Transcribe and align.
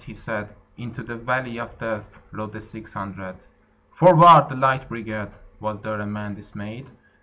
he 0.03 0.15
said: 0.15 0.49
Into 0.77 1.03
the 1.03 1.15
valley 1.15 1.59
of 1.59 1.77
Death 1.77 2.19
Rode 2.31 2.53
the 2.53 2.59
six 2.59 2.91
hundred. 2.93 3.35
"Forward, 3.91 4.49
the 4.49 4.55
Light 4.55 4.89
Brigade!" 4.89 5.33
Was 5.59 5.79
there 5.81 5.99
a 6.01 6.07
man 6.07 6.33
dismayed? 6.33 6.89